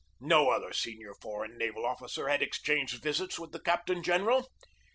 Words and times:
No 0.19 0.49
other 0.49 0.73
senior 0.73 1.13
foreign 1.13 1.59
naval 1.59 1.85
officer 1.85 2.27
had 2.27 2.41
exchanged 2.41 3.03
visits 3.03 3.37
with 3.37 3.51
the 3.51 3.59
captain 3.61 4.01
general. 4.01 4.47